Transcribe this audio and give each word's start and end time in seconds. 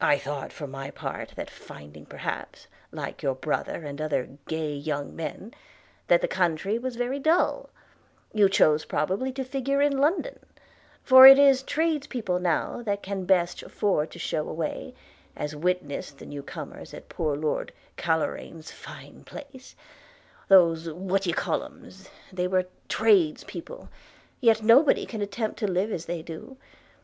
I 0.00 0.18
thought, 0.18 0.52
for 0.52 0.66
my 0.66 0.90
part, 0.90 1.34
that 1.36 1.48
finding 1.48 2.04
perhaps, 2.04 2.66
like 2.90 3.22
your 3.22 3.36
brother 3.36 3.84
and 3.84 4.00
other 4.00 4.30
gay 4.48 4.74
young 4.74 5.14
men, 5.14 5.54
that 6.08 6.20
the 6.20 6.26
country 6.26 6.80
was 6.80 6.96
very 6.96 7.20
dull, 7.20 7.70
you 8.32 8.48
chose 8.48 8.84
probably 8.84 9.30
to 9.34 9.44
figure 9.44 9.80
in 9.80 9.98
London; 9.98 10.40
for 11.04 11.28
it 11.28 11.38
is 11.38 11.62
trades 11.62 12.08
people 12.08 12.40
now 12.40 12.82
that 12.82 13.04
can 13.04 13.24
best 13.24 13.62
afford 13.62 14.10
to 14.10 14.18
shew 14.18 14.48
away, 14.50 14.94
as 15.36 15.54
witness 15.54 16.10
the 16.10 16.26
new 16.26 16.42
comers 16.42 16.92
at 16.92 17.08
poor 17.08 17.36
Lord 17.36 17.70
Carloraine's 17.96 18.72
fine 18.72 19.22
place– 19.22 19.76
those 20.48 20.90
what 20.90 21.22
d'ye 21.22 21.32
callums– 21.32 22.08
they 22.32 22.48
were 22.48 22.66
trades 22.88 23.44
people– 23.44 23.90
yet 24.40 24.60
nobody 24.60 25.06
can 25.06 25.22
attempt 25.22 25.56
to 25.60 25.70
live 25.70 25.92
as 25.92 26.06
they 26.06 26.20
do. 26.20 26.56